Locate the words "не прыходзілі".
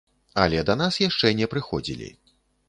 1.41-2.11